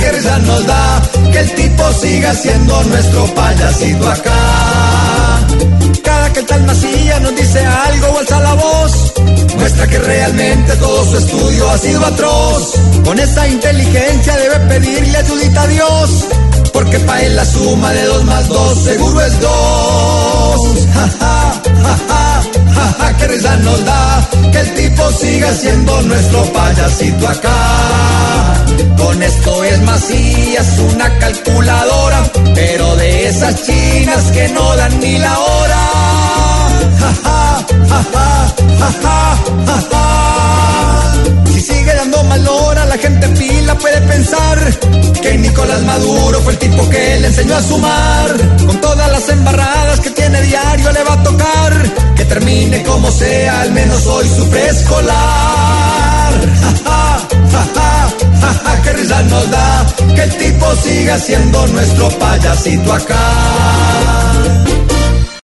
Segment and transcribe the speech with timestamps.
[0.00, 1.02] Que risa nos da
[1.32, 4.40] que el tipo siga siendo nuestro payasito acá.
[6.02, 8.92] Cada que el tal Macía nos dice algo o alza la voz,
[9.58, 12.74] muestra que realmente todo su estudio ha sido atroz.
[13.04, 16.10] Con esa inteligencia debe pedirle ayudita a Dios,
[16.72, 20.60] porque para él la suma de dos más dos seguro es dos.
[20.94, 21.62] Ja, ja,
[22.74, 27.89] ja, ja, que risa nos da que el tipo siga siendo nuestro payasito acá.
[29.02, 32.22] Con esto es Macías una calculadora,
[32.54, 35.80] pero de esas chinas que no dan ni la hora.
[41.46, 44.58] Si sigue dando mal hora, la gente pila puede pensar
[45.22, 48.36] que Nicolás Maduro fue el tipo que le enseñó a sumar.
[48.66, 51.72] Con todas las embarradas que tiene diario le va a tocar
[52.16, 55.89] que termine como sea, al menos hoy su preescolar.
[60.80, 63.49] Siga siendo nuestro payasito acá.